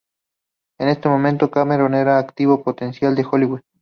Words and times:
En 0.79 0.87
ese 0.89 1.07
momento, 1.07 1.51
Cameron 1.51 1.93
era 1.93 2.13
un 2.13 2.17
activo 2.25 2.63
potencial 2.63 3.13
de 3.15 3.23
Hollywood. 3.31 3.61